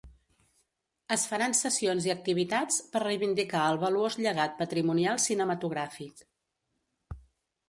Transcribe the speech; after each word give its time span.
Es 1.15 1.25
faran 1.33 1.53
sessions 1.59 2.07
i 2.09 2.13
activitats 2.13 2.79
per 2.95 3.03
reivindicar 3.03 3.61
el 3.75 3.77
valuós 3.85 4.19
llegat 4.23 4.57
patrimonial 4.63 5.23
cinematogràfic. 5.27 6.27